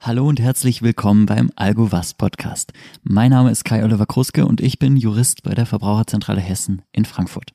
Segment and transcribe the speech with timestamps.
[0.00, 2.74] Hallo und herzlich willkommen beim Algo Was Podcast.
[3.04, 7.06] Mein Name ist Kai Oliver Kruske und ich bin Jurist bei der Verbraucherzentrale Hessen in
[7.06, 7.54] Frankfurt.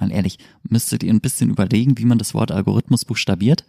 [0.00, 3.66] Mal ehrlich, müsstet ihr ein bisschen überlegen, wie man das Wort Algorithmus buchstabiert?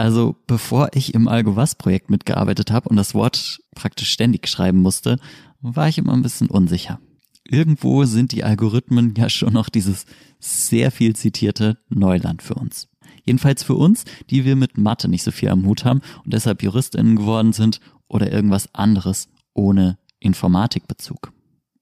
[0.00, 4.78] Also, bevor ich im Algo Was Projekt mitgearbeitet habe und das Wort praktisch ständig schreiben
[4.78, 5.18] musste,
[5.60, 6.98] war ich immer ein bisschen unsicher.
[7.44, 10.06] Irgendwo sind die Algorithmen ja schon noch dieses
[10.38, 12.88] sehr viel zitierte Neuland für uns.
[13.24, 16.62] Jedenfalls für uns, die wir mit Mathe nicht so viel am Hut haben und deshalb
[16.62, 21.30] JuristInnen geworden sind oder irgendwas anderes ohne Informatikbezug.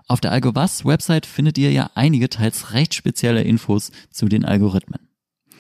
[0.08, 5.07] Auf der AlgoVas Website findet ihr ja einige teils recht spezielle Infos zu den Algorithmen.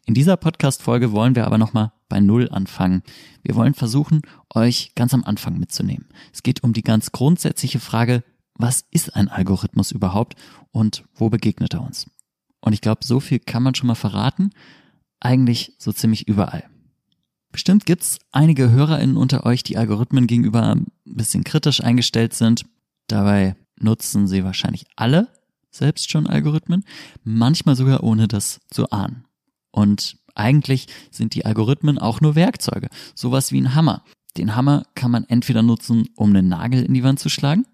[0.08, 3.02] In dieser Podcast-Folge wollen wir aber nochmal bei Null anfangen.
[3.42, 4.22] Wir wollen versuchen,
[4.54, 6.08] euch ganz am Anfang mitzunehmen.
[6.32, 10.36] Es geht um die ganz grundsätzliche Frage, was ist ein Algorithmus überhaupt
[10.70, 12.10] und wo begegnet er uns?
[12.62, 14.48] Und ich glaube, so viel kann man schon mal verraten
[15.20, 16.64] eigentlich so ziemlich überall.
[17.52, 22.64] Bestimmt gibt's einige HörerInnen unter euch, die Algorithmen gegenüber ein bisschen kritisch eingestellt sind.
[23.08, 25.28] Dabei nutzen sie wahrscheinlich alle
[25.70, 26.86] selbst schon Algorithmen,
[27.24, 29.27] manchmal sogar ohne das zu ahnen.
[29.70, 34.04] Und eigentlich sind die Algorithmen auch nur Werkzeuge, sowas wie ein Hammer.
[34.36, 37.66] Den Hammer kann man entweder nutzen, um einen Nagel in die Wand zu schlagen,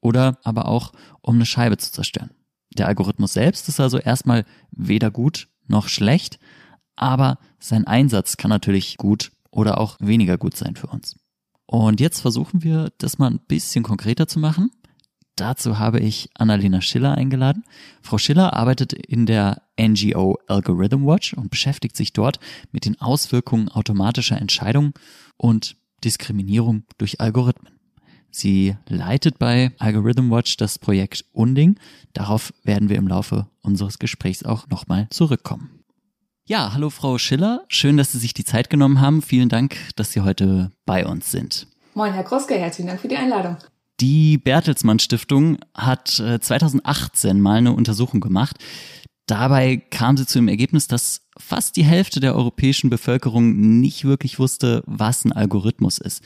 [0.00, 2.30] oder aber auch, um eine Scheibe zu zerstören.
[2.76, 6.38] Der Algorithmus selbst ist also erstmal weder gut noch schlecht,
[6.96, 11.16] aber sein Einsatz kann natürlich gut oder auch weniger gut sein für uns.
[11.66, 14.70] Und jetzt versuchen wir, das mal ein bisschen konkreter zu machen.
[15.38, 17.62] Dazu habe ich Annalena Schiller eingeladen.
[18.02, 22.40] Frau Schiller arbeitet in der NGO Algorithm Watch und beschäftigt sich dort
[22.72, 24.94] mit den Auswirkungen automatischer Entscheidungen
[25.36, 27.72] und Diskriminierung durch Algorithmen.
[28.32, 31.78] Sie leitet bei Algorithm Watch das Projekt Unding.
[32.14, 35.84] Darauf werden wir im Laufe unseres Gesprächs auch nochmal zurückkommen.
[36.46, 37.64] Ja, hallo Frau Schiller.
[37.68, 39.22] Schön, dass Sie sich die Zeit genommen haben.
[39.22, 41.68] Vielen Dank, dass Sie heute bei uns sind.
[41.94, 42.54] Moin, Herr Kroske.
[42.54, 43.56] Herzlichen Dank für die Einladung.
[44.00, 48.56] Die Bertelsmann Stiftung hat 2018 äh, mal eine Untersuchung gemacht.
[49.26, 54.38] Dabei kam sie zu dem Ergebnis, dass fast die Hälfte der europäischen Bevölkerung nicht wirklich
[54.38, 56.22] wusste, was ein Algorithmus ist.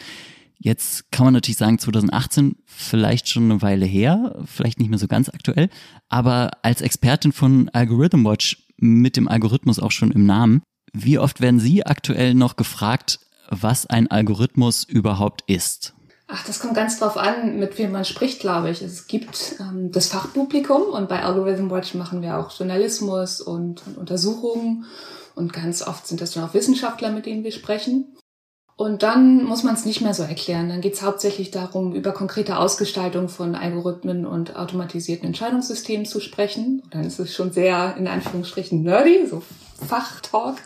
[0.59, 5.09] Jetzt kann man natürlich sagen, 2018 vielleicht schon eine Weile her, vielleicht nicht mehr so
[5.09, 5.69] ganz aktuell,
[6.09, 10.62] aber als Expertin von Algorithm Watch mit dem Algorithmus auch schon im Namen.
[10.93, 13.19] Wie oft werden Sie aktuell noch gefragt,
[13.49, 15.94] was ein Algorithmus überhaupt ist?
[16.34, 18.81] Ach, das kommt ganz drauf an, mit wem man spricht, glaube ich.
[18.81, 23.98] Es gibt ähm, das Fachpublikum und bei Algorithm Watch machen wir auch Journalismus und, und
[23.98, 24.87] Untersuchungen
[25.34, 28.16] und ganz oft sind das dann auch Wissenschaftler, mit denen wir sprechen.
[28.76, 30.70] Und dann muss man es nicht mehr so erklären.
[30.70, 36.81] Dann geht es hauptsächlich darum, über konkrete Ausgestaltung von Algorithmen und automatisierten Entscheidungssystemen zu sprechen.
[36.82, 39.43] Und dann ist es schon sehr, in Anführungsstrichen, nerdy, so
[39.87, 40.56] Fachtalk.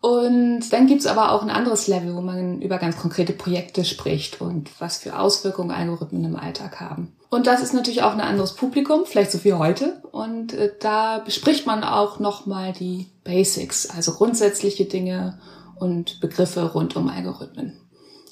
[0.00, 4.40] Und dann gibt's aber auch ein anderes Level, wo man über ganz konkrete Projekte spricht
[4.40, 7.16] und was für Auswirkungen Algorithmen im Alltag haben.
[7.30, 10.00] Und das ist natürlich auch ein anderes Publikum, vielleicht so wie heute.
[10.12, 15.38] Und äh, da bespricht man auch nochmal die Basics, also grundsätzliche Dinge
[15.78, 17.74] und Begriffe rund um Algorithmen.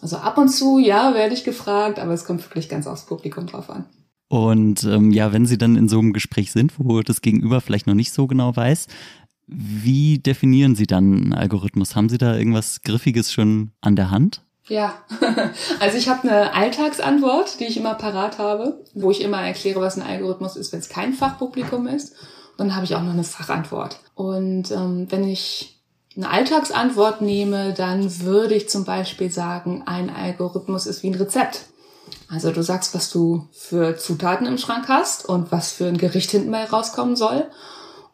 [0.01, 3.47] Also ab und zu, ja, werde ich gefragt, aber es kommt wirklich ganz aufs Publikum
[3.47, 3.87] drauf an.
[4.29, 7.87] Und ähm, ja, wenn Sie dann in so einem Gespräch sind, wo das Gegenüber vielleicht
[7.87, 8.89] noch nicht so genau weiß,
[9.47, 11.95] wie definieren Sie dann einen Algorithmus?
[11.95, 14.43] Haben Sie da irgendwas Griffiges schon an der Hand?
[14.69, 14.95] Ja,
[15.81, 19.97] also ich habe eine Alltagsantwort, die ich immer parat habe, wo ich immer erkläre, was
[19.97, 22.15] ein Algorithmus ist, wenn es kein Fachpublikum ist.
[22.59, 24.01] Und dann habe ich auch noch eine Fachantwort.
[24.15, 25.81] Und ähm, wenn ich
[26.17, 31.67] eine Alltagsantwort nehme, dann würde ich zum Beispiel sagen, ein Algorithmus ist wie ein Rezept.
[32.29, 36.31] Also du sagst, was du für Zutaten im Schrank hast und was für ein Gericht
[36.31, 37.47] hinten mal rauskommen soll.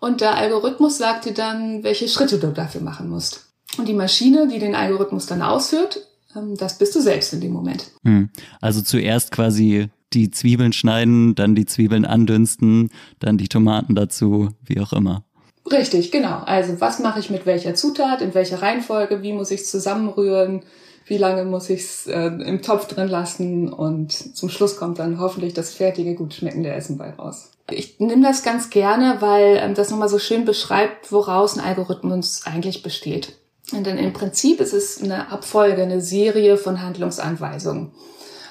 [0.03, 3.53] Und der Algorithmus sagt dir dann, welche Schritte du dafür machen musst.
[3.79, 6.01] Und die Maschine, die den Algorithmus dann ausführt,
[6.35, 7.85] ähm, das bist du selbst in dem Moment.
[8.03, 8.29] Hm.
[8.61, 12.91] Also zuerst quasi die Zwiebeln schneiden, dann die Zwiebeln andünsten,
[13.21, 15.22] dann die Tomaten dazu, wie auch immer.
[15.71, 16.41] Richtig, genau.
[16.47, 20.65] Also was mache ich mit welcher Zutat, in welcher Reihenfolge, wie muss ich es zusammenrühren,
[21.07, 25.21] wie lange muss ich es äh, im Topf drin lassen und zum Schluss kommt dann
[25.21, 27.53] hoffentlich das fertige, gut schmeckende Essen bei raus.
[27.70, 32.42] Ich nehme das ganz gerne, weil ähm, das nochmal so schön beschreibt, woraus ein Algorithmus
[32.44, 33.34] eigentlich besteht.
[33.72, 37.92] Dann im Prinzip ist es eine Abfolge, eine Serie von Handlungsanweisungen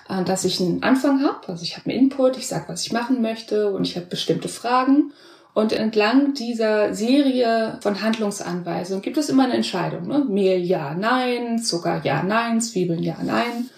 [0.10, 2.92] äh, dass ich einen Anfang habe, also ich habe einen Input, ich sage, was ich
[2.92, 5.14] machen möchte und ich habe bestimmte Fragen
[5.54, 10.08] und entlang dieser Serie von Handlungsanweisungen gibt es immer eine Entscheidung.
[10.08, 10.26] Ne?
[10.28, 13.70] Mehl ja, nein, Zucker ja, nein, Zwiebeln ja, nein.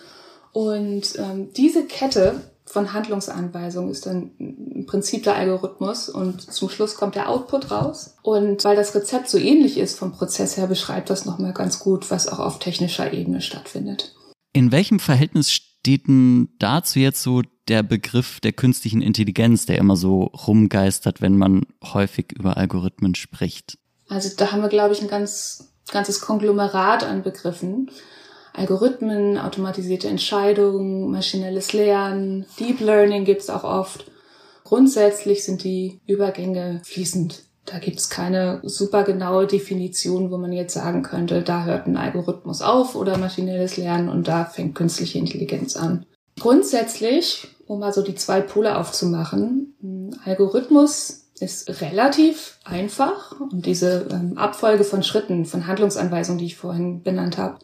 [0.52, 2.42] Und ähm, diese Kette
[2.74, 8.18] von Handlungsanweisungen ist dann im Prinzip der Algorithmus und zum Schluss kommt der Output raus.
[8.24, 12.10] Und weil das Rezept so ähnlich ist vom Prozess her, beschreibt das nochmal ganz gut,
[12.10, 14.16] was auch auf technischer Ebene stattfindet.
[14.54, 19.96] In welchem Verhältnis steht denn dazu jetzt so der Begriff der künstlichen Intelligenz, der immer
[19.96, 23.78] so rumgeistert, wenn man häufig über Algorithmen spricht?
[24.10, 27.92] Also da haben wir, glaube ich, ein ganz, ganzes Konglomerat an Begriffen.
[28.54, 34.06] Algorithmen, automatisierte Entscheidungen, maschinelles Lernen, Deep Learning gibt's auch oft.
[34.64, 37.44] Grundsätzlich sind die Übergänge fließend.
[37.66, 42.62] Da gibt's keine super genaue Definition, wo man jetzt sagen könnte, da hört ein Algorithmus
[42.62, 46.06] auf oder maschinelles Lernen und da fängt künstliche Intelligenz an.
[46.40, 54.08] Grundsätzlich, um mal so die zwei Pole aufzumachen, ein Algorithmus ist relativ einfach und diese
[54.12, 57.60] ähm, Abfolge von Schritten, von Handlungsanweisungen, die ich vorhin benannt habe,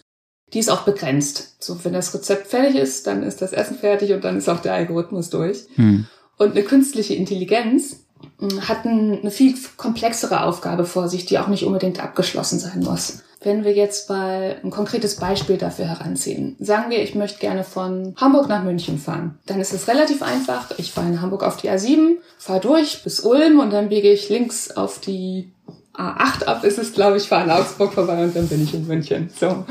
[0.53, 1.55] die ist auch begrenzt.
[1.59, 4.59] So, wenn das Rezept fertig ist, dann ist das Essen fertig und dann ist auch
[4.59, 5.65] der Algorithmus durch.
[5.75, 6.07] Hm.
[6.37, 7.97] Und eine künstliche Intelligenz
[8.39, 13.23] hm, hat eine viel komplexere Aufgabe vor sich, die auch nicht unbedingt abgeschlossen sein muss.
[13.41, 16.57] Wenn wir jetzt mal ein konkretes Beispiel dafür heranziehen.
[16.59, 19.39] Sagen wir, ich möchte gerne von Hamburg nach München fahren.
[19.45, 20.71] Dann ist es relativ einfach.
[20.77, 24.27] Ich fahre in Hamburg auf die A7, fahre durch bis Ulm und dann biege ich
[24.27, 25.53] links auf die
[25.99, 28.87] A8 ab ist es, glaube ich, fahre in Augsburg vorbei und dann bin ich in
[28.87, 29.29] München.
[29.37, 29.65] So.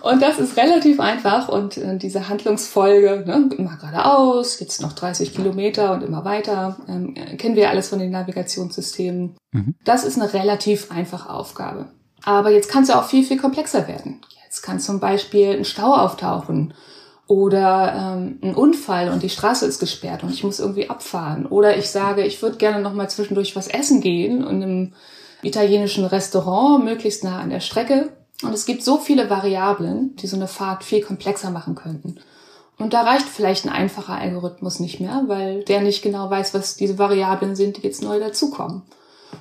[0.00, 5.34] Und das ist relativ einfach und äh, diese Handlungsfolge, ne, immer geradeaus, jetzt noch 30
[5.34, 9.36] Kilometer und immer weiter, ähm, kennen wir alles von den Navigationssystemen.
[9.52, 9.74] Mhm.
[9.84, 11.86] Das ist eine relativ einfache Aufgabe.
[12.24, 14.20] Aber jetzt kann es ja auch viel, viel komplexer werden.
[14.44, 16.74] Jetzt kann zum Beispiel ein Stau auftauchen
[17.28, 21.46] oder ähm, ein Unfall und die Straße ist gesperrt und ich muss irgendwie abfahren.
[21.46, 24.92] Oder ich sage, ich würde gerne noch mal zwischendurch was essen gehen und im
[25.42, 28.10] italienischen Restaurant, möglichst nah an der Strecke.
[28.42, 32.20] Und es gibt so viele Variablen, die so eine Fahrt viel komplexer machen könnten.
[32.78, 36.76] Und da reicht vielleicht ein einfacher Algorithmus nicht mehr, weil der nicht genau weiß, was
[36.76, 38.82] diese Variablen sind, die jetzt neu dazukommen.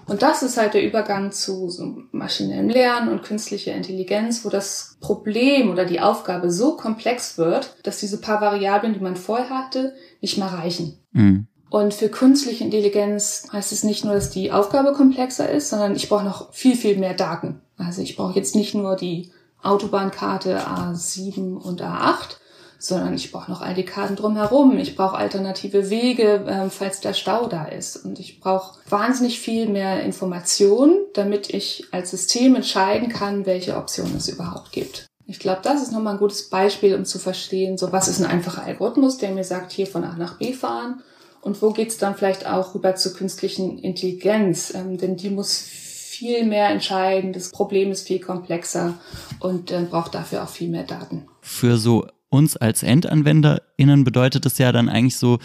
[0.07, 4.97] Und das ist halt der Übergang zu so maschinellem Lernen und künstlicher Intelligenz, wo das
[5.01, 9.93] Problem oder die Aufgabe so komplex wird, dass diese paar Variablen, die man vorher hatte,
[10.21, 10.97] nicht mehr reichen.
[11.11, 11.47] Mhm.
[11.69, 16.07] Und für künstliche Intelligenz heißt es nicht nur, dass die Aufgabe komplexer ist, sondern ich
[16.07, 17.61] brauche noch viel, viel mehr Daten.
[17.77, 19.31] Also ich brauche jetzt nicht nur die
[19.61, 22.37] Autobahnkarte A7 und A8,
[22.79, 24.77] sondern ich brauche noch all die Karten drumherum.
[24.77, 27.97] Ich brauche alternative Wege, äh, falls der Stau da ist.
[27.97, 34.15] Und ich brauche wahnsinnig viel mehr Informationen, damit ich als System entscheiden kann, welche Optionen
[34.15, 35.07] es überhaupt gibt.
[35.25, 38.29] Ich glaube, das ist nochmal ein gutes Beispiel, um zu verstehen, so was ist ein
[38.29, 41.03] einfacher Algorithmus, der mir sagt, hier von A nach B fahren
[41.47, 44.73] und wo geht's dann vielleicht auch rüber zur künstlichen Intelligenz?
[44.75, 48.95] Ähm, denn die muss viel mehr entscheiden, das Problem ist viel komplexer
[49.39, 51.25] und äh, braucht dafür auch viel mehr Daten.
[51.39, 55.39] Für so uns als EndanwenderInnen bedeutet das ja dann eigentlich so,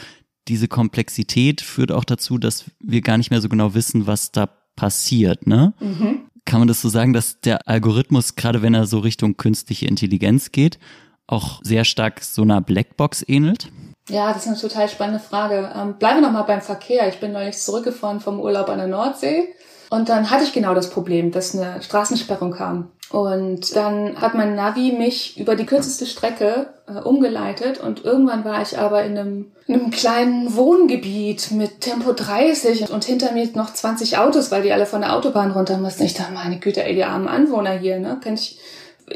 [0.48, 4.48] diese Komplexität führt auch dazu, dass wir gar nicht mehr so genau wissen, was da
[4.74, 5.72] passiert, ne?
[5.78, 6.22] Mhm.
[6.44, 10.50] Kann man das so sagen, dass der Algorithmus, gerade wenn er so Richtung künstliche Intelligenz
[10.50, 10.80] geht,
[11.28, 13.70] auch sehr stark so einer Blackbox ähnelt?
[14.08, 15.70] Ja, das ist eine total spannende Frage.
[15.76, 17.08] Ähm, bleiben wir nochmal beim Verkehr.
[17.08, 19.48] Ich bin neulich zurückgefahren vom Urlaub an der Nordsee
[19.90, 22.90] und dann hatte ich genau das Problem, dass eine Straßensperrung kam.
[23.10, 28.62] Und dann hat mein Navi mich über die kürzeste Strecke äh, umgeleitet und irgendwann war
[28.62, 33.72] ich aber in einem, in einem kleinen Wohngebiet mit Tempo 30 und hinter mir noch
[33.72, 36.04] 20 Autos, weil die alle von der Autobahn runter mussten.
[36.04, 38.18] Ich dachte, meine Güte, ey, die armen Anwohner hier, ne?
[38.22, 38.58] Könnte ich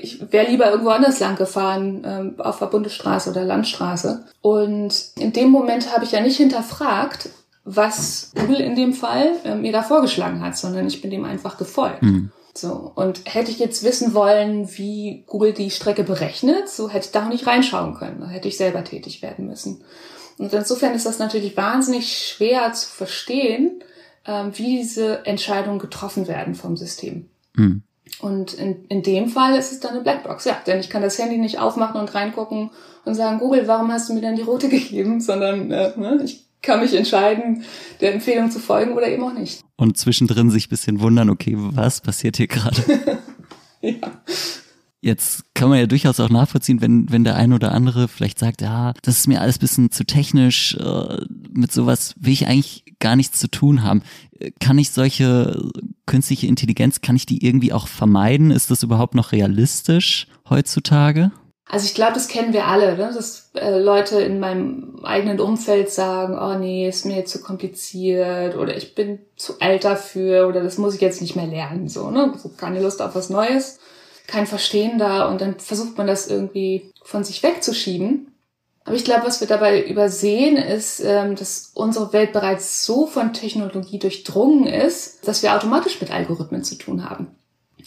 [0.01, 4.25] ich wäre lieber irgendwo anders lang gefahren, ähm, auf der Bundesstraße oder Landstraße.
[4.41, 7.31] Und in dem Moment habe ich ja nicht hinterfragt,
[7.65, 11.59] was Google in dem Fall äh, mir da vorgeschlagen hat, sondern ich bin dem einfach
[11.59, 12.03] gefolgt.
[12.03, 12.31] Mhm.
[12.55, 12.93] So.
[12.95, 17.25] Und hätte ich jetzt wissen wollen, wie Google die Strecke berechnet, so hätte ich da
[17.25, 18.21] auch nicht reinschauen können.
[18.21, 19.85] Da hätte ich selber tätig werden müssen.
[20.39, 23.83] Und insofern ist das natürlich wahnsinnig schwer zu verstehen,
[24.27, 27.29] ähm, wie diese Entscheidungen getroffen werden vom System.
[27.55, 27.83] Mhm.
[28.21, 30.57] Und in, in dem Fall ist es dann eine Blackbox, ja.
[30.67, 32.71] Denn ich kann das Handy nicht aufmachen und reingucken
[33.05, 35.21] und sagen, Google, warum hast du mir dann die rote gegeben?
[35.21, 37.65] Sondern äh, ne, ich kann mich entscheiden,
[38.01, 39.61] der Empfehlung zu folgen oder eben auch nicht.
[39.77, 42.83] Und zwischendrin sich bisschen wundern, okay, was passiert hier gerade?
[43.81, 44.23] ja.
[45.01, 48.63] Jetzt kann man ja durchaus auch nachvollziehen, wenn, wenn der ein oder andere vielleicht sagt,
[48.63, 51.19] ja, das ist mir alles bisschen zu technisch, äh,
[51.53, 54.03] mit sowas will ich eigentlich gar nichts zu tun haben.
[54.59, 55.71] Kann ich solche
[56.07, 58.51] künstliche Intelligenz, kann ich die irgendwie auch vermeiden?
[58.51, 61.31] Ist das überhaupt noch realistisch heutzutage?
[61.69, 63.11] Also ich glaube, das kennen wir alle, ne?
[63.13, 68.57] dass äh, Leute in meinem eigenen Umfeld sagen, oh nee, ist mir jetzt zu kompliziert
[68.57, 72.11] oder ich bin zu alt dafür oder das muss ich jetzt nicht mehr lernen, so,
[72.11, 72.33] ne?
[72.41, 73.81] So keine Lust auf was Neues,
[74.27, 78.33] kein Verstehen da und dann versucht man das irgendwie von sich wegzuschieben.
[78.85, 83.33] Aber ich glaube, was wir dabei übersehen, ist, ähm, dass unsere Welt bereits so von
[83.33, 87.27] Technologie durchdrungen ist, dass wir automatisch mit Algorithmen zu tun haben.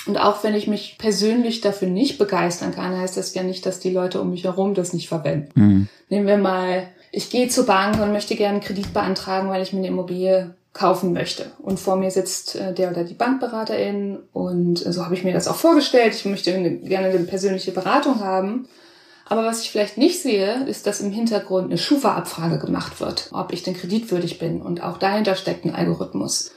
[0.08, 3.80] Und auch wenn ich mich persönlich dafür nicht begeistern kann, heißt das ja nicht, dass
[3.80, 5.52] die Leute um mich herum das nicht verwenden.
[5.56, 5.88] Mhm.
[6.10, 9.72] Nehmen wir mal, ich gehe zur Bank und möchte gerne einen Kredit beantragen, weil ich
[9.72, 11.52] mir eine Immobilie kaufen möchte.
[11.60, 15.48] Und vor mir sitzt äh, der oder die Bankberaterin und so habe ich mir das
[15.48, 16.14] auch vorgestellt.
[16.14, 18.68] Ich möchte gerne eine persönliche Beratung haben.
[19.26, 23.54] Aber was ich vielleicht nicht sehe, ist, dass im Hintergrund eine Schufa-Abfrage gemacht wird, ob
[23.54, 24.62] ich denn kreditwürdig bin.
[24.62, 26.52] Und auch dahinter steckt ein Algorithmus.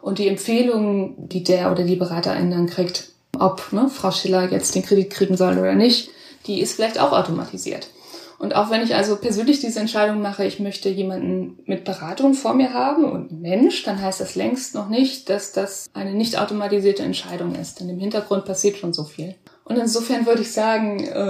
[0.00, 4.74] Und die Empfehlungen, die der oder die Beraterin dann kriegt, ob ne, Frau Schiller jetzt
[4.74, 6.10] den Kredit kriegen soll oder nicht,
[6.46, 7.88] die ist vielleicht auch automatisiert.
[8.38, 12.54] Und auch wenn ich also persönlich diese Entscheidung mache, ich möchte jemanden mit Beratung vor
[12.54, 17.02] mir haben und Mensch, dann heißt das längst noch nicht, dass das eine nicht automatisierte
[17.02, 17.80] Entscheidung ist.
[17.80, 19.34] Denn im Hintergrund passiert schon so viel.
[19.64, 21.20] Und insofern würde ich sagen, äh,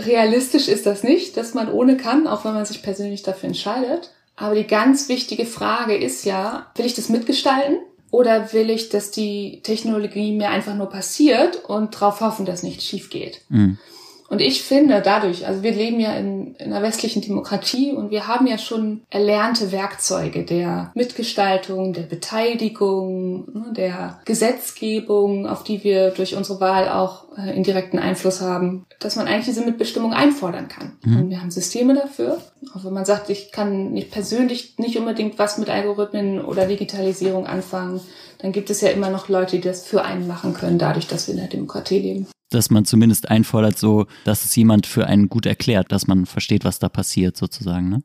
[0.00, 4.10] realistisch ist das nicht, dass man ohne kann, auch wenn man sich persönlich dafür entscheidet.
[4.34, 7.78] Aber die ganz wichtige Frage ist ja, will ich das mitgestalten?
[8.10, 12.84] Oder will ich, dass die Technologie mir einfach nur passiert und darauf hoffen, dass nichts
[12.84, 13.42] schief geht?
[13.48, 13.78] Mhm.
[14.28, 18.26] Und ich finde dadurch, also wir leben ja in, in einer westlichen Demokratie und wir
[18.26, 26.10] haben ja schon erlernte Werkzeuge der Mitgestaltung, der Beteiligung, ne, der Gesetzgebung, auf die wir
[26.10, 30.92] durch unsere Wahl auch äh, indirekten Einfluss haben, dass man eigentlich diese Mitbestimmung einfordern kann.
[31.04, 31.16] Mhm.
[31.16, 32.38] Und wir haben Systeme dafür.
[32.74, 37.46] Auch wenn man sagt, ich kann nicht persönlich nicht unbedingt was mit Algorithmen oder Digitalisierung
[37.46, 38.00] anfangen,
[38.38, 41.28] dann gibt es ja immer noch Leute, die das für einen machen können, dadurch, dass
[41.28, 45.28] wir in der Demokratie leben dass man zumindest einfordert, so, dass es jemand für einen
[45.28, 47.88] gut erklärt, dass man versteht, was da passiert, sozusagen.
[47.88, 48.02] Ne?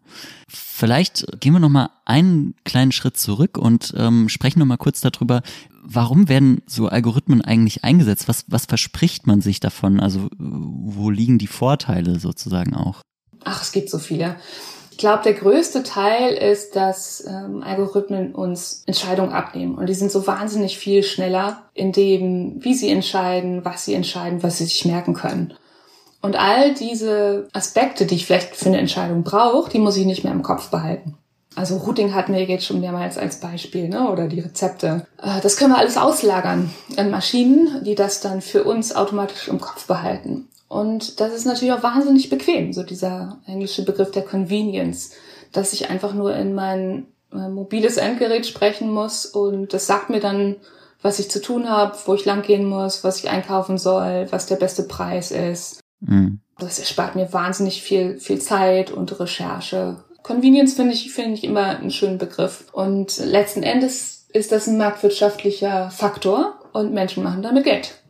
[0.47, 5.01] Vielleicht gehen wir noch mal einen kleinen Schritt zurück und ähm, sprechen noch mal kurz
[5.01, 5.41] darüber,
[5.83, 8.27] warum werden so Algorithmen eigentlich eingesetzt?
[8.27, 9.99] Was, was verspricht man sich davon?
[9.99, 13.01] Also wo liegen die Vorteile sozusagen auch?
[13.43, 14.37] Ach, es gibt so viele
[15.01, 19.75] glaube, der größte Teil ist, dass ähm, Algorithmen uns Entscheidungen abnehmen.
[19.75, 24.41] Und die sind so wahnsinnig viel schneller in dem, wie sie entscheiden, was sie entscheiden,
[24.43, 25.53] was sie sich merken können.
[26.21, 30.23] Und all diese Aspekte, die ich vielleicht für eine Entscheidung brauche, die muss ich nicht
[30.23, 31.17] mehr im Kopf behalten.
[31.55, 34.09] Also Routing hatten wir jetzt schon mehrmals als Beispiel, ne?
[34.09, 35.05] oder die Rezepte.
[35.21, 39.59] Äh, das können wir alles auslagern an Maschinen, die das dann für uns automatisch im
[39.59, 40.47] Kopf behalten.
[40.71, 45.11] Und das ist natürlich auch wahnsinnig bequem, so dieser englische Begriff der Convenience,
[45.51, 50.21] dass ich einfach nur in mein äh, mobiles Endgerät sprechen muss und das sagt mir
[50.21, 50.55] dann,
[51.01, 54.55] was ich zu tun habe, wo ich langgehen muss, was ich einkaufen soll, was der
[54.55, 55.81] beste Preis ist.
[55.99, 56.39] Mhm.
[56.57, 59.97] Das erspart mir wahnsinnig viel, viel Zeit und Recherche.
[60.23, 62.67] Convenience finde ich, finde ich immer einen schönen Begriff.
[62.71, 68.00] Und letzten Endes ist das ein marktwirtschaftlicher Faktor und Menschen machen damit Geld.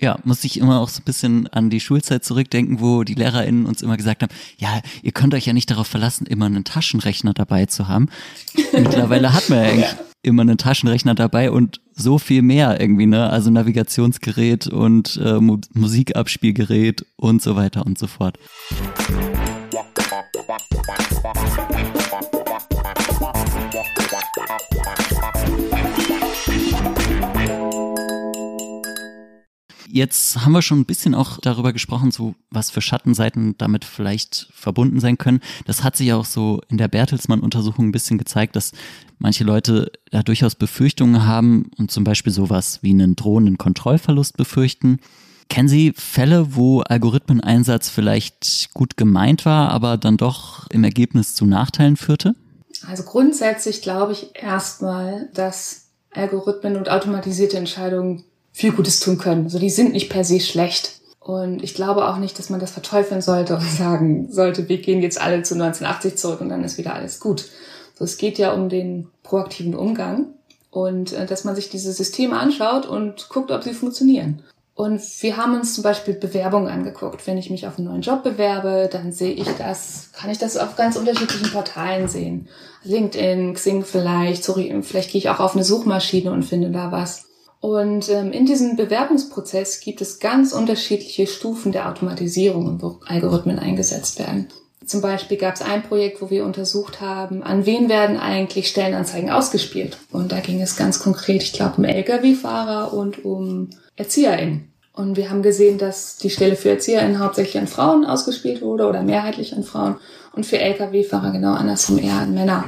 [0.00, 3.66] Ja, muss ich immer auch so ein bisschen an die Schulzeit zurückdenken, wo die LehrerInnen
[3.66, 7.34] uns immer gesagt haben, ja, ihr könnt euch ja nicht darauf verlassen, immer einen Taschenrechner
[7.34, 8.08] dabei zu haben.
[8.72, 13.30] Mittlerweile hat man ja eigentlich immer einen Taschenrechner dabei und so viel mehr irgendwie, ne?
[13.30, 18.38] Also Navigationsgerät und äh, Musikabspielgerät und so weiter und so fort.
[29.92, 34.48] Jetzt haben wir schon ein bisschen auch darüber gesprochen, so was für Schattenseiten damit vielleicht
[34.52, 35.40] verbunden sein können.
[35.66, 38.70] Das hat sich auch so in der Bertelsmann-Untersuchung ein bisschen gezeigt, dass
[39.18, 45.00] manche Leute da durchaus Befürchtungen haben und zum Beispiel sowas wie einen drohenden Kontrollverlust befürchten.
[45.48, 51.46] Kennen Sie Fälle, wo Algorithmeneinsatz vielleicht gut gemeint war, aber dann doch im Ergebnis zu
[51.46, 52.36] Nachteilen führte?
[52.86, 59.44] Also grundsätzlich glaube ich erstmal, dass Algorithmen und automatisierte Entscheidungen viel Gutes tun können.
[59.44, 61.00] Also die sind nicht per se schlecht.
[61.20, 65.02] Und ich glaube auch nicht, dass man das verteufeln sollte und sagen sollte, wir gehen
[65.02, 67.46] jetzt alle zu 1980 zurück und dann ist wieder alles gut.
[67.98, 70.28] So, es geht ja um den proaktiven Umgang
[70.70, 74.42] und äh, dass man sich diese Systeme anschaut und guckt, ob sie funktionieren.
[74.74, 77.26] Und wir haben uns zum Beispiel Bewerbungen angeguckt.
[77.26, 80.56] Wenn ich mich auf einen neuen Job bewerbe, dann sehe ich das, kann ich das
[80.56, 82.48] auf ganz unterschiedlichen Portalen sehen.
[82.84, 87.26] LinkedIn, Xing vielleicht, sorry, vielleicht gehe ich auch auf eine Suchmaschine und finde da was.
[87.60, 94.18] Und ähm, in diesem Bewerbungsprozess gibt es ganz unterschiedliche Stufen der Automatisierung, wo Algorithmen eingesetzt
[94.18, 94.48] werden.
[94.86, 99.30] Zum Beispiel gab es ein Projekt, wo wir untersucht haben, an wen werden eigentlich Stellenanzeigen
[99.30, 99.98] ausgespielt.
[100.10, 104.72] Und da ging es ganz konkret, ich glaube, um Lkw-Fahrer und um ErzieherInnen.
[104.94, 109.02] Und wir haben gesehen, dass die Stelle für ErzieherInnen hauptsächlich an Frauen ausgespielt wurde oder
[109.02, 109.96] mehrheitlich an Frauen
[110.32, 112.64] und für Lkw-Fahrer genau andersrum eher an Männer.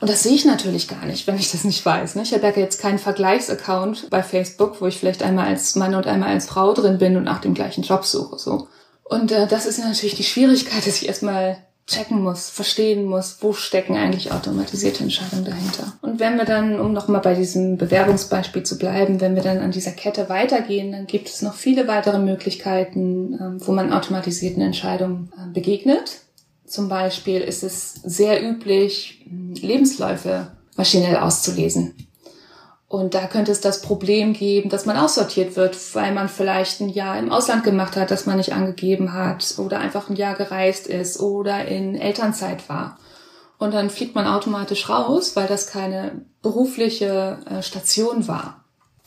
[0.00, 2.14] Und das sehe ich natürlich gar nicht, wenn ich das nicht weiß.
[2.14, 2.22] Ne?
[2.22, 6.06] Ich habe ja jetzt keinen Vergleichsaccount bei Facebook, wo ich vielleicht einmal als Mann und
[6.06, 8.38] einmal als Frau drin bin und nach dem gleichen Job suche.
[8.38, 8.68] So.
[9.04, 13.54] Und äh, das ist natürlich die Schwierigkeit, dass ich erstmal checken muss, verstehen muss, wo
[13.54, 15.94] stecken eigentlich automatisierte Entscheidungen dahinter.
[16.02, 19.70] Und wenn wir dann, um nochmal bei diesem Bewerbungsbeispiel zu bleiben, wenn wir dann an
[19.70, 25.32] dieser Kette weitergehen, dann gibt es noch viele weitere Möglichkeiten, ähm, wo man automatisierten Entscheidungen
[25.34, 26.20] äh, begegnet.
[26.68, 31.94] Zum Beispiel ist es sehr üblich, Lebensläufe maschinell auszulesen.
[32.88, 36.88] Und da könnte es das Problem geben, dass man aussortiert wird, weil man vielleicht ein
[36.88, 40.86] Jahr im Ausland gemacht hat, das man nicht angegeben hat, oder einfach ein Jahr gereist
[40.86, 42.98] ist oder in Elternzeit war.
[43.58, 48.64] Und dann fliegt man automatisch raus, weil das keine berufliche äh, Station war.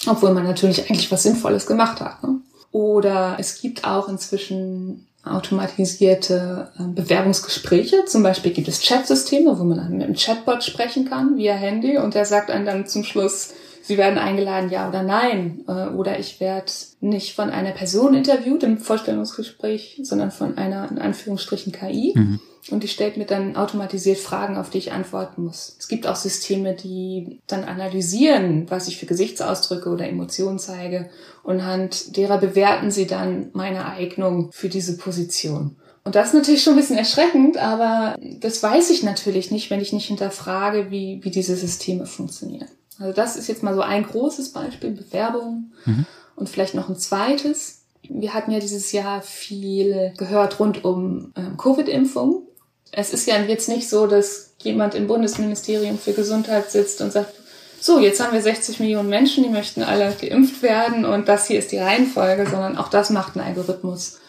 [0.08, 2.24] Obwohl man natürlich eigentlich was Sinnvolles gemacht hat.
[2.24, 2.42] Ne?
[2.72, 8.06] Oder es gibt auch inzwischen automatisierte äh, Bewerbungsgespräche.
[8.06, 12.16] Zum Beispiel gibt es Chatsysteme, wo man mit einem Chatbot sprechen kann via Handy und
[12.16, 15.64] der sagt einem dann zum Schluss, Sie werden eingeladen, ja oder nein.
[15.68, 21.00] Äh, oder ich werde nicht von einer Person interviewt im Vorstellungsgespräch, sondern von einer, in
[21.00, 22.14] Anführungsstrichen, KI.
[22.16, 22.40] Mhm.
[22.70, 25.76] Und die stellt mir dann automatisiert Fragen, auf die ich antworten muss.
[25.80, 31.10] Es gibt auch Systeme, die dann analysieren, was ich für Gesichtsausdrücke oder Emotionen zeige.
[31.42, 35.78] Und anhand derer bewerten sie dann meine Eignung für diese Position.
[36.04, 39.82] Und das ist natürlich schon ein bisschen erschreckend, aber das weiß ich natürlich nicht, wenn
[39.82, 42.68] ich nicht hinterfrage, wie, wie diese Systeme funktionieren.
[43.00, 45.72] Also das ist jetzt mal so ein großes Beispiel, Bewerbung.
[45.86, 46.06] Mhm.
[46.36, 47.84] Und vielleicht noch ein zweites.
[48.04, 52.48] Wir hatten ja dieses Jahr viel gehört rund um äh, Covid-Impfung.
[52.92, 57.34] Es ist ja jetzt nicht so, dass jemand im Bundesministerium für Gesundheit sitzt und sagt,
[57.80, 61.58] so, jetzt haben wir 60 Millionen Menschen, die möchten alle geimpft werden und das hier
[61.58, 64.20] ist die Reihenfolge, sondern auch das macht ein Algorithmus.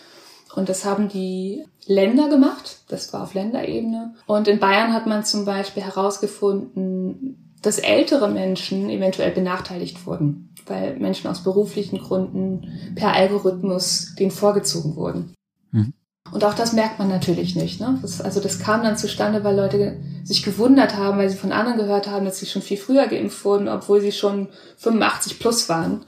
[0.54, 2.78] Und das haben die Länder gemacht.
[2.88, 4.14] Das war auf Länderebene.
[4.26, 10.96] Und in Bayern hat man zum Beispiel herausgefunden, dass ältere Menschen eventuell benachteiligt wurden, weil
[10.98, 15.34] Menschen aus beruflichen Gründen per Algorithmus denen vorgezogen wurden.
[15.70, 15.94] Mhm.
[16.32, 17.80] Und auch das merkt man natürlich nicht.
[17.80, 17.98] Ne?
[18.02, 21.78] Das, also das kam dann zustande, weil Leute sich gewundert haben, weil sie von anderen
[21.78, 26.04] gehört haben, dass sie schon viel früher geimpft wurden, obwohl sie schon 85 plus waren.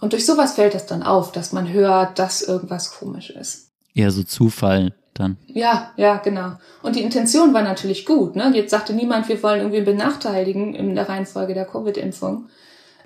[0.00, 3.70] Und durch sowas fällt das dann auf, dass man hört, dass irgendwas komisch ist.
[3.94, 5.36] Eher so Zufall dann.
[5.46, 6.52] Ja, ja, genau.
[6.82, 8.36] Und die Intention war natürlich gut.
[8.36, 8.50] Ne?
[8.54, 12.48] Jetzt sagte niemand, wir wollen irgendwie benachteiligen in der Reihenfolge der Covid-Impfung.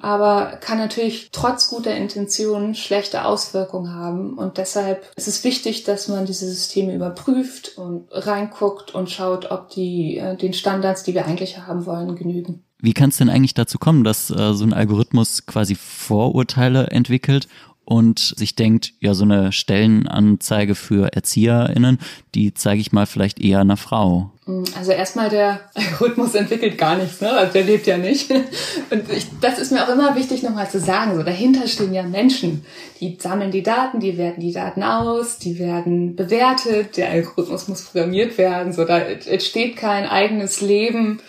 [0.01, 4.35] Aber kann natürlich trotz guter Intention schlechte Auswirkungen haben.
[4.37, 9.70] Und deshalb ist es wichtig, dass man diese Systeme überprüft und reinguckt und schaut, ob
[9.70, 12.64] die äh, den Standards, die wir eigentlich haben wollen, genügen.
[12.81, 17.46] Wie kann es denn eigentlich dazu kommen, dass äh, so ein Algorithmus quasi Vorurteile entwickelt
[17.93, 21.99] und sich denkt, ja, so eine Stellenanzeige für ErzieherInnen,
[22.35, 24.31] die zeige ich mal vielleicht eher einer Frau.
[24.79, 27.31] Also erstmal der Algorithmus entwickelt gar nichts, ne?
[27.31, 28.31] Also der lebt ja nicht.
[28.31, 31.17] Und ich, das ist mir auch immer wichtig nochmal zu sagen.
[31.17, 32.65] So dahinter stehen ja Menschen.
[32.99, 37.83] Die sammeln die Daten, die werten die Daten aus, die werden bewertet, der Algorithmus muss
[37.83, 38.73] programmiert werden.
[38.73, 41.21] So da entsteht kein eigenes Leben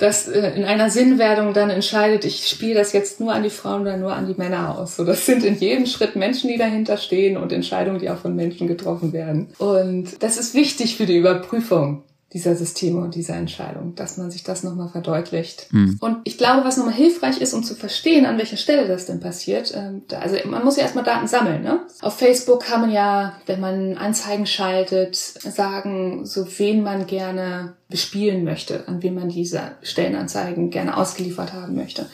[0.00, 3.82] das äh, in einer Sinnwerdung dann entscheidet, ich spiele das jetzt nur an die Frauen
[3.82, 4.96] oder nur an die Männer aus.
[4.96, 8.34] So, das sind in jedem Schritt Menschen, die dahinter stehen und Entscheidungen, die auch von
[8.34, 9.48] Menschen getroffen werden.
[9.58, 14.44] Und das ist wichtig für die Überprüfung dieser Systeme und dieser Entscheidung, dass man sich
[14.44, 15.66] das nochmal verdeutlicht.
[15.72, 15.98] Mhm.
[16.00, 19.18] Und ich glaube, was nochmal hilfreich ist, um zu verstehen, an welcher Stelle das denn
[19.18, 21.62] passiert, ähm, also man muss ja erstmal Daten sammeln.
[21.62, 21.80] Ne?
[22.00, 28.44] Auf Facebook kann man ja, wenn man Anzeigen schaltet, sagen, so wen man gerne bespielen
[28.44, 32.06] möchte, an wen man diese Stellenanzeigen gerne ausgeliefert haben möchte.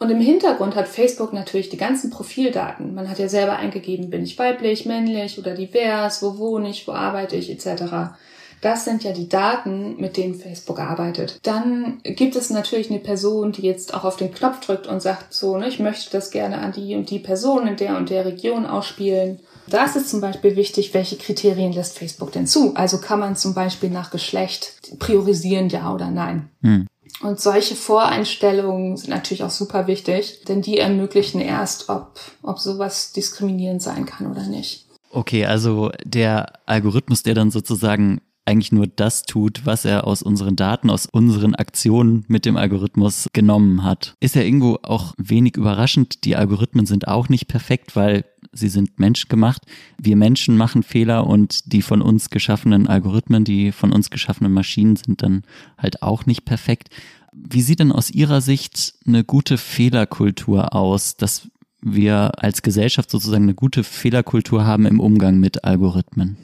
[0.00, 2.94] Und im Hintergrund hat Facebook natürlich die ganzen Profildaten.
[2.94, 6.92] Man hat ja selber eingegeben, bin ich weiblich, männlich oder divers, wo wohne ich, wo
[6.92, 8.16] arbeite ich etc.
[8.60, 11.38] Das sind ja die Daten, mit denen Facebook arbeitet.
[11.42, 15.32] Dann gibt es natürlich eine Person, die jetzt auch auf den Knopf drückt und sagt
[15.32, 18.26] so, ne, ich möchte das gerne an die und die Person in der und der
[18.26, 19.40] Region ausspielen.
[19.68, 22.74] Da ist zum Beispiel wichtig, welche Kriterien lässt Facebook denn zu?
[22.74, 26.50] Also kann man zum Beispiel nach Geschlecht priorisieren, ja oder nein.
[26.62, 26.86] Hm.
[27.22, 33.12] Und solche Voreinstellungen sind natürlich auch super wichtig, denn die ermöglichen erst, ob, ob sowas
[33.12, 34.86] diskriminierend sein kann oder nicht.
[35.10, 40.56] Okay, also der Algorithmus, der dann sozusagen eigentlich nur das tut, was er aus unseren
[40.56, 44.16] Daten, aus unseren Aktionen mit dem Algorithmus genommen hat.
[44.20, 46.24] Ist ja irgendwo auch wenig überraschend.
[46.24, 49.62] Die Algorithmen sind auch nicht perfekt, weil sie sind menschgemacht.
[50.02, 54.96] Wir Menschen machen Fehler und die von uns geschaffenen Algorithmen, die von uns geschaffenen Maschinen
[54.96, 55.42] sind dann
[55.78, 56.90] halt auch nicht perfekt.
[57.32, 61.48] Wie sieht denn aus Ihrer Sicht eine gute Fehlerkultur aus, dass
[61.80, 66.36] wir als Gesellschaft sozusagen eine gute Fehlerkultur haben im Umgang mit Algorithmen?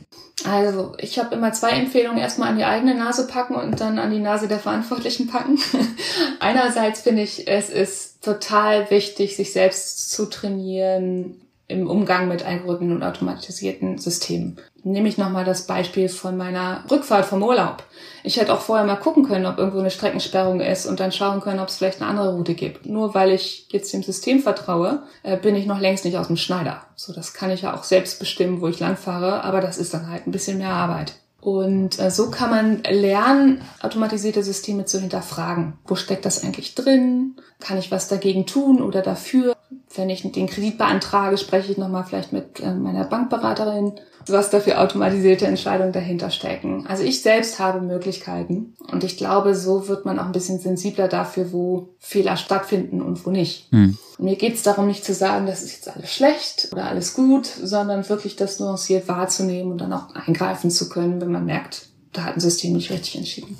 [0.48, 2.20] Also, ich habe immer zwei Empfehlungen.
[2.20, 5.58] Erstmal an die eigene Nase packen und dann an die Nase der Verantwortlichen packen.
[6.40, 12.92] Einerseits finde ich, es ist total wichtig, sich selbst zu trainieren, im Umgang mit Algorithmen
[12.92, 14.58] und automatisierten Systemen.
[14.84, 17.82] Nehme ich nochmal das Beispiel von meiner Rückfahrt vom Urlaub.
[18.22, 21.40] Ich hätte auch vorher mal gucken können, ob irgendwo eine Streckensperrung ist und dann schauen
[21.40, 22.86] können, ob es vielleicht eine andere Route gibt.
[22.86, 26.36] Nur weil ich jetzt dem System vertraue, äh, bin ich noch längst nicht aus dem
[26.36, 26.82] Schneider.
[26.94, 30.08] So, das kann ich ja auch selbst bestimmen, wo ich langfahre, aber das ist dann
[30.08, 31.14] halt ein bisschen mehr Arbeit.
[31.40, 35.74] Und äh, so kann man lernen, automatisierte Systeme zu hinterfragen.
[35.86, 37.36] Wo steckt das eigentlich drin?
[37.60, 39.55] Kann ich was dagegen tun oder dafür?
[39.94, 43.92] Wenn ich den Kredit beantrage, spreche ich nochmal vielleicht mit äh, meiner Bankberaterin
[44.32, 46.86] was da für automatisierte Entscheidungen dahinter stecken.
[46.86, 51.08] Also ich selbst habe Möglichkeiten und ich glaube, so wird man auch ein bisschen sensibler
[51.08, 53.70] dafür, wo Fehler stattfinden und wo nicht.
[53.70, 53.96] Hm.
[54.18, 57.46] Mir geht es darum, nicht zu sagen, das ist jetzt alles schlecht oder alles gut,
[57.46, 62.24] sondern wirklich das nuanciert wahrzunehmen und dann auch eingreifen zu können, wenn man merkt, da
[62.24, 63.58] hat ein System nicht richtig entschieden.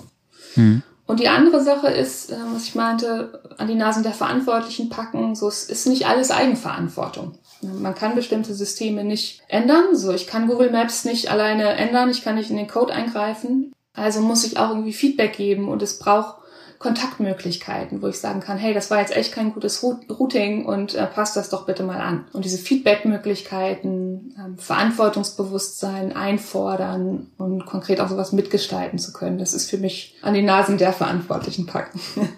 [0.55, 0.83] Hm.
[1.07, 5.35] Und die andere Sache ist, äh, was ich meinte, an die Nasen der Verantwortlichen packen.
[5.35, 7.39] So, es ist nicht alles Eigenverantwortung.
[7.63, 9.95] Man kann bestimmte Systeme nicht ändern.
[9.95, 12.11] So, ich kann Google Maps nicht alleine ändern.
[12.11, 13.73] Ich kann nicht in den Code eingreifen.
[13.95, 16.37] Also muss ich auch irgendwie Feedback geben und es braucht
[16.79, 21.07] Kontaktmöglichkeiten, wo ich sagen kann, hey, das war jetzt echt kein gutes Routing und äh,
[21.07, 22.27] passt das doch bitte mal an.
[22.35, 24.06] Und diese Feedbackmöglichkeiten,
[24.39, 30.35] ähm, Verantwortungsbewusstsein einfordern und konkret auch sowas mitgestalten zu können, das ist für mich an
[30.35, 32.01] die Nasen der Verantwortlichen packen.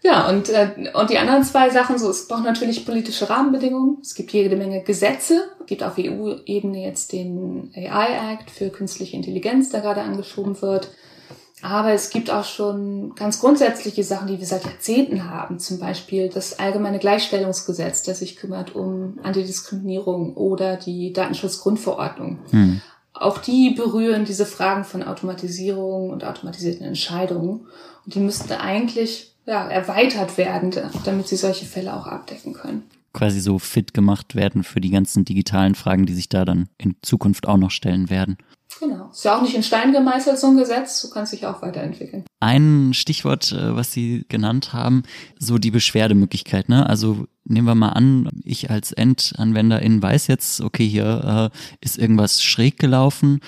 [0.00, 3.98] Ja, und, äh, und die anderen zwei Sachen, so, es braucht natürlich politische Rahmenbedingungen.
[4.00, 5.42] Es gibt jede Menge Gesetze.
[5.60, 10.92] Es gibt auf EU-Ebene jetzt den AI-Act für künstliche Intelligenz, der gerade angeschoben wird.
[11.62, 15.58] Aber es gibt auch schon ganz grundsätzliche Sachen, die wir seit Jahrzehnten haben.
[15.58, 22.38] Zum Beispiel das allgemeine Gleichstellungsgesetz, das sich kümmert um Antidiskriminierung oder die Datenschutzgrundverordnung.
[22.50, 22.80] Hm.
[23.12, 27.66] Auch die berühren diese Fragen von Automatisierung und automatisierten Entscheidungen.
[28.04, 30.72] Und die müssten eigentlich ja, erweitert werden,
[31.04, 32.82] damit sie solche Fälle auch abdecken können.
[33.12, 36.94] Quasi so fit gemacht werden für die ganzen digitalen Fragen, die sich da dann in
[37.02, 38.36] Zukunft auch noch stellen werden.
[38.80, 39.10] Genau.
[39.10, 41.00] Ist ja auch nicht in Stein gemeißelt, so ein Gesetz.
[41.00, 42.24] So kann sich auch weiterentwickeln.
[42.40, 45.02] Ein Stichwort, äh, was Sie genannt haben,
[45.38, 46.68] so die Beschwerdemöglichkeit.
[46.68, 46.88] Ne?
[46.88, 52.42] Also nehmen wir mal an, ich als Endanwenderin weiß jetzt, okay, hier äh, ist irgendwas
[52.42, 53.40] schräg gelaufen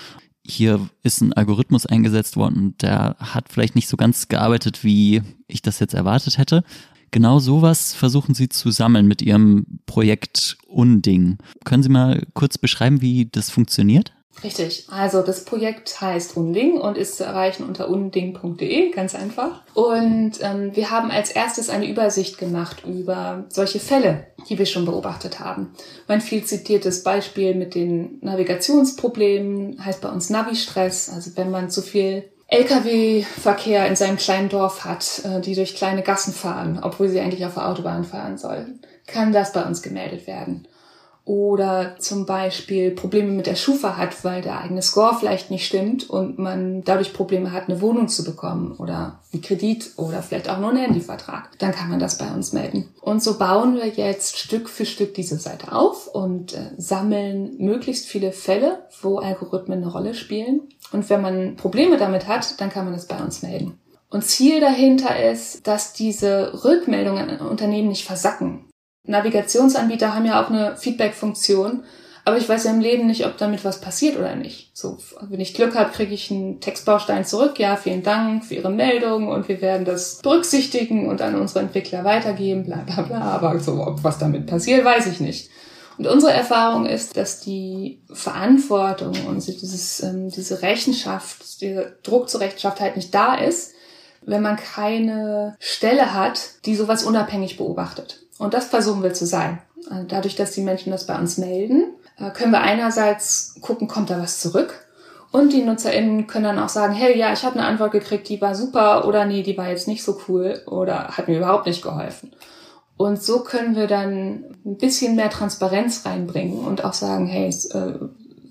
[0.43, 5.61] hier ist ein Algorithmus eingesetzt worden der hat vielleicht nicht so ganz gearbeitet, wie ich
[5.61, 6.63] das jetzt erwartet hätte.
[7.11, 11.37] Genau sowas versuchen Sie zu sammeln mit Ihrem Projekt Unding.
[11.65, 14.13] Können Sie mal kurz beschreiben, wie das funktioniert?
[14.43, 14.87] Richtig.
[14.89, 19.61] Also das Projekt heißt Unding und ist zu erreichen unter unding.de, ganz einfach.
[19.73, 24.85] Und ähm, wir haben als erstes eine Übersicht gemacht über solche Fälle, die wir schon
[24.85, 25.73] beobachtet haben.
[26.07, 31.11] Mein viel zitiertes Beispiel mit den Navigationsproblemen heißt bei uns Navi-Stress.
[31.13, 36.01] Also wenn man zu viel Lkw-Verkehr in seinem kleinen Dorf hat, äh, die durch kleine
[36.01, 40.25] Gassen fahren, obwohl sie eigentlich auf der Autobahn fahren sollen, kann das bei uns gemeldet
[40.27, 40.67] werden
[41.23, 46.09] oder zum Beispiel Probleme mit der Schufa hat, weil der eigene Score vielleicht nicht stimmt
[46.09, 50.57] und man dadurch Probleme hat, eine Wohnung zu bekommen oder einen Kredit oder vielleicht auch
[50.57, 52.89] nur einen Handyvertrag, dann kann man das bei uns melden.
[53.01, 58.07] Und so bauen wir jetzt Stück für Stück diese Seite auf und äh, sammeln möglichst
[58.07, 60.61] viele Fälle, wo Algorithmen eine Rolle spielen.
[60.91, 63.77] Und wenn man Probleme damit hat, dann kann man das bei uns melden.
[64.09, 68.65] Und Ziel dahinter ist, dass diese Rückmeldungen an Unternehmen nicht versacken.
[69.03, 71.83] Navigationsanbieter haben ja auch eine Feedback-Funktion,
[72.23, 74.77] aber ich weiß ja im Leben nicht, ob damit was passiert oder nicht.
[74.77, 77.57] So, wenn ich Glück habe, kriege ich einen Textbaustein zurück.
[77.57, 82.03] Ja, vielen Dank für Ihre Meldung und wir werden das berücksichtigen und an unsere Entwickler
[82.03, 83.21] weitergeben, bla bla bla.
[83.21, 85.49] Aber so, ob was damit passiert, weiß ich nicht.
[85.97, 92.41] Und unsere Erfahrung ist, dass die Verantwortung und dieses, ähm, diese Rechenschaft, dieser Druck zur
[92.41, 93.73] Rechenschaft halt nicht da ist,
[94.23, 98.20] wenn man keine Stelle hat, die sowas unabhängig beobachtet.
[98.41, 99.59] Und das versuchen wir zu sein.
[99.87, 104.09] Also dadurch, dass die Menschen das bei uns melden, äh, können wir einerseits gucken, kommt
[104.09, 104.83] da was zurück?
[105.31, 108.41] Und die NutzerInnen können dann auch sagen, hey, ja, ich habe eine Antwort gekriegt, die
[108.41, 111.83] war super oder nee, die war jetzt nicht so cool oder hat mir überhaupt nicht
[111.83, 112.31] geholfen.
[112.97, 117.93] Und so können wir dann ein bisschen mehr Transparenz reinbringen und auch sagen, hey, äh,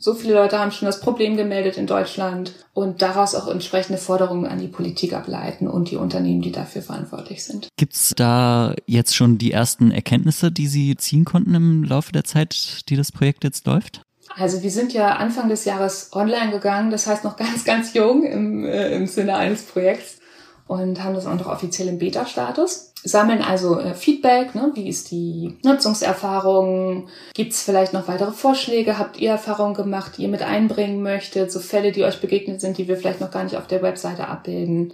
[0.01, 4.47] so viele Leute haben schon das Problem gemeldet in Deutschland und daraus auch entsprechende Forderungen
[4.47, 7.69] an die Politik ableiten und die Unternehmen, die dafür verantwortlich sind.
[7.77, 12.25] Gibt es da jetzt schon die ersten Erkenntnisse, die Sie ziehen konnten im Laufe der
[12.25, 14.01] Zeit, die das Projekt jetzt läuft?
[14.37, 18.25] Also wir sind ja Anfang des Jahres online gegangen, das heißt noch ganz, ganz jung
[18.25, 20.19] im, äh, im Sinne eines Projekts
[20.67, 22.90] und haben das auch noch offiziell im Beta-Status.
[23.03, 24.73] Sammeln also äh, Feedback, ne?
[24.75, 30.23] wie ist die Nutzungserfahrung, gibt es vielleicht noch weitere Vorschläge, habt ihr Erfahrungen gemacht, die
[30.23, 33.45] ihr mit einbringen möchtet, so Fälle, die euch begegnet sind, die wir vielleicht noch gar
[33.45, 34.93] nicht auf der Webseite abbilden.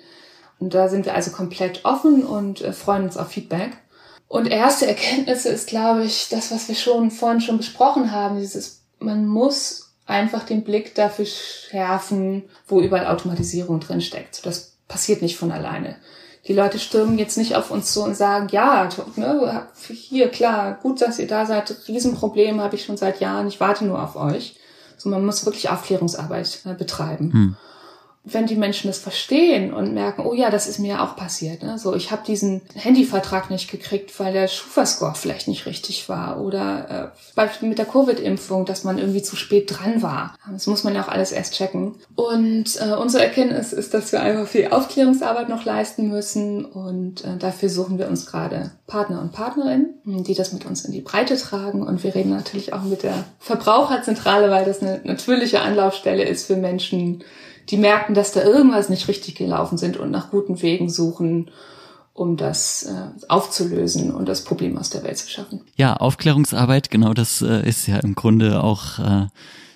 [0.58, 3.72] Und da sind wir also komplett offen und äh, freuen uns auf Feedback.
[4.28, 8.82] Und erste Erkenntnisse ist, glaube ich, das, was wir schon vorhin schon besprochen haben, dieses,
[8.98, 14.46] man muss einfach den Blick dafür schärfen, wo überall Automatisierung drin steckt.
[14.46, 15.96] Das passiert nicht von alleine.
[16.48, 21.00] Die Leute stürmen jetzt nicht auf uns zu und sagen, ja, ne, hier, klar, gut,
[21.00, 24.56] dass ihr da seid, Riesenproblem habe ich schon seit Jahren, ich warte nur auf euch.
[24.96, 27.32] So, man muss wirklich Aufklärungsarbeit äh, betreiben.
[27.32, 27.56] Hm
[28.28, 31.62] wenn die Menschen das verstehen und merken, oh ja, das ist mir auch passiert.
[31.62, 31.78] Ne?
[31.78, 37.12] So, ich habe diesen Handyvertrag nicht gekriegt, weil der Schufa-Score vielleicht nicht richtig war oder
[37.14, 40.36] äh, Beispiel mit der Covid-Impfung, dass man irgendwie zu spät dran war.
[40.50, 41.94] Das muss man ja auch alles erst checken.
[42.16, 47.36] Und äh, unsere Erkenntnis ist, dass wir einfach viel Aufklärungsarbeit noch leisten müssen und äh,
[47.38, 51.36] dafür suchen wir uns gerade Partner und Partnerinnen, die das mit uns in die Breite
[51.36, 56.46] tragen und wir reden natürlich auch mit der Verbraucherzentrale, weil das eine natürliche Anlaufstelle ist
[56.46, 57.22] für Menschen,
[57.68, 61.50] die merken, dass da irgendwas nicht richtig gelaufen sind und nach guten Wegen suchen,
[62.12, 65.60] um das äh, aufzulösen und das Problem aus der Welt zu schaffen.
[65.76, 69.26] Ja, Aufklärungsarbeit, genau das äh, ist ja im Grunde auch äh,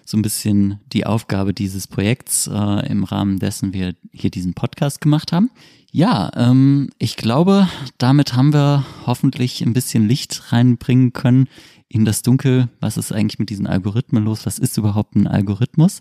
[0.04, 5.00] so ein bisschen die Aufgabe dieses Projekts, äh, im Rahmen dessen wir hier diesen Podcast
[5.00, 5.50] gemacht haben.
[5.92, 11.48] Ja, ähm, ich glaube, damit haben wir hoffentlich ein bisschen Licht reinbringen können
[11.88, 12.68] in das Dunkel.
[12.80, 14.46] Was ist eigentlich mit diesen Algorithmen los?
[14.46, 16.00] Was ist überhaupt ein Algorithmus?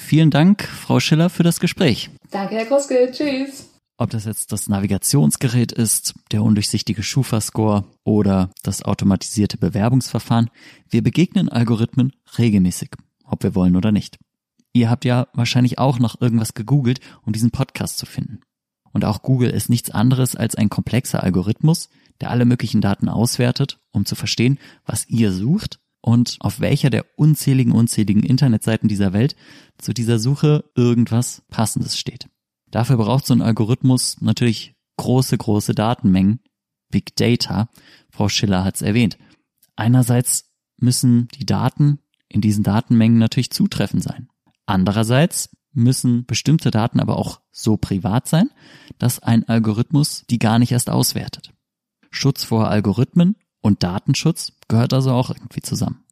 [0.00, 2.10] Vielen Dank, Frau Schiller, für das Gespräch.
[2.32, 3.10] Danke, Herr Kruske.
[3.12, 3.68] Tschüss.
[3.96, 10.50] Ob das jetzt das Navigationsgerät ist, der undurchsichtige Schufa-Score oder das automatisierte Bewerbungsverfahren,
[10.88, 12.90] wir begegnen Algorithmen regelmäßig,
[13.24, 14.18] ob wir wollen oder nicht.
[14.72, 18.40] Ihr habt ja wahrscheinlich auch noch irgendwas gegoogelt, um diesen Podcast zu finden.
[18.92, 21.88] Und auch Google ist nichts anderes als ein komplexer Algorithmus,
[22.20, 27.06] der alle möglichen Daten auswertet, um zu verstehen, was ihr sucht und auf welcher der
[27.16, 29.36] unzähligen, unzähligen Internetseiten dieser Welt
[29.78, 32.28] zu dieser Suche irgendwas Passendes steht.
[32.70, 36.40] Dafür braucht so ein Algorithmus natürlich große, große Datenmengen,
[36.90, 37.68] Big Data.
[38.10, 39.18] Frau Schiller hat es erwähnt.
[39.76, 44.28] Einerseits müssen die Daten in diesen Datenmengen natürlich zutreffend sein.
[44.66, 48.50] Andererseits müssen bestimmte Daten aber auch so privat sein,
[48.98, 51.52] dass ein Algorithmus die gar nicht erst auswertet.
[52.10, 56.04] Schutz vor Algorithmen und Datenschutz gehört also auch irgendwie zusammen.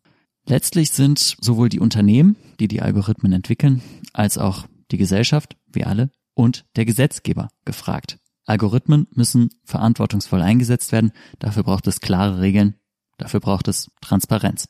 [0.46, 3.82] Letztlich sind sowohl die Unternehmen, die die Algorithmen entwickeln,
[4.12, 8.18] als auch die Gesellschaft, wir alle, und der Gesetzgeber gefragt.
[8.46, 12.76] Algorithmen müssen verantwortungsvoll eingesetzt werden, dafür braucht es klare Regeln,
[13.18, 14.66] dafür braucht es Transparenz.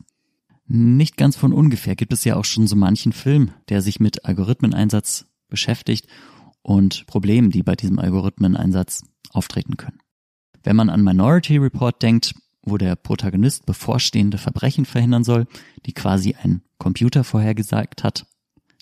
[0.67, 4.25] Nicht ganz von ungefähr gibt es ja auch schon so manchen Film, der sich mit
[4.25, 6.09] Algorithmeneinsatz beschäftigt
[6.63, 10.01] und Problemen, die bei diesem Algorithmeneinsatz auftreten können.
[10.65, 15.47] Wenn man an Minority Report denkt, wo der Protagonist bevorstehende Verbrechen verhindern soll,
[15.87, 18.27] die quasi ein Computer vorhergesagt hat,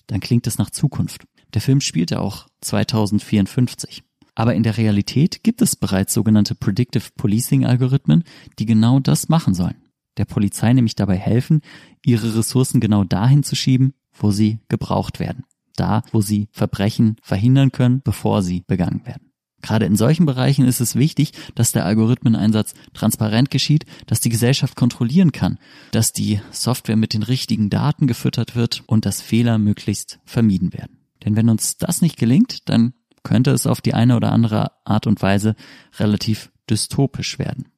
[0.07, 1.25] dann klingt es nach Zukunft.
[1.53, 4.03] Der Film spielte auch 2054.
[4.35, 8.23] Aber in der Realität gibt es bereits sogenannte Predictive Policing Algorithmen,
[8.59, 9.81] die genau das machen sollen.
[10.17, 11.61] Der Polizei nämlich dabei helfen,
[12.05, 15.45] ihre Ressourcen genau dahin zu schieben, wo sie gebraucht werden.
[15.75, 19.26] Da, wo sie Verbrechen verhindern können, bevor sie begangen werden.
[19.61, 24.75] Gerade in solchen Bereichen ist es wichtig, dass der Algorithmeneinsatz transparent geschieht, dass die Gesellschaft
[24.75, 25.57] kontrollieren kann,
[25.91, 30.99] dass die Software mit den richtigen Daten gefüttert wird und dass Fehler möglichst vermieden werden.
[31.25, 32.93] Denn wenn uns das nicht gelingt, dann
[33.23, 35.55] könnte es auf die eine oder andere Art und Weise
[35.97, 37.69] relativ dystopisch werden.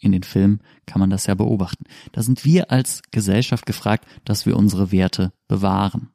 [0.00, 1.84] In den Filmen kann man das ja beobachten.
[2.10, 6.10] Da sind wir als Gesellschaft gefragt, dass wir unsere Werte bewahren.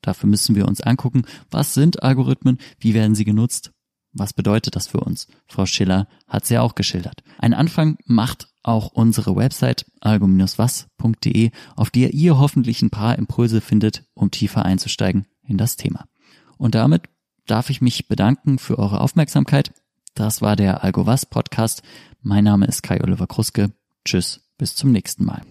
[0.00, 3.73] Dafür müssen wir uns angucken, was sind Algorithmen, wie werden sie genutzt
[4.14, 5.26] was bedeutet das für uns?
[5.46, 7.22] Frau Schiller hat es ja auch geschildert.
[7.38, 14.04] Ein Anfang macht auch unsere Website algo-was.de, auf der ihr hoffentlich ein paar Impulse findet,
[14.14, 16.06] um tiefer einzusteigen in das Thema.
[16.56, 17.02] Und damit
[17.46, 19.72] darf ich mich bedanken für eure Aufmerksamkeit.
[20.14, 21.82] Das war der Algo Was Podcast.
[22.22, 23.72] Mein Name ist Kai Oliver Kruske.
[24.04, 25.42] Tschüss, bis zum nächsten Mal.